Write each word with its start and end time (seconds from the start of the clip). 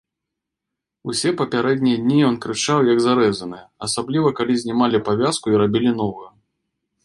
Усе 1.11 1.29
папярэднія 1.41 1.97
дні 2.07 2.17
ён 2.29 2.35
крычаў, 2.47 2.79
як 2.93 2.99
зарэзаны, 3.07 3.59
асабліва 3.89 4.35
калі 4.41 4.53
знімалі 4.63 5.05
павязку 5.11 5.45
і 5.55 5.61
рабілі 5.65 5.91
новую. 6.05 6.29